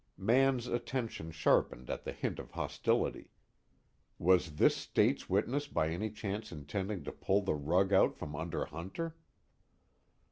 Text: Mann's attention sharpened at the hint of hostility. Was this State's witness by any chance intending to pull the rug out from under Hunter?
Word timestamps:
Mann's 0.17 0.65
attention 0.65 1.29
sharpened 1.29 1.87
at 1.91 2.05
the 2.05 2.11
hint 2.11 2.39
of 2.39 2.49
hostility. 2.49 3.29
Was 4.17 4.55
this 4.55 4.75
State's 4.75 5.29
witness 5.29 5.67
by 5.67 5.89
any 5.89 6.09
chance 6.09 6.51
intending 6.51 7.03
to 7.03 7.11
pull 7.11 7.43
the 7.43 7.53
rug 7.53 7.93
out 7.93 8.15
from 8.17 8.35
under 8.35 8.65
Hunter? 8.65 9.15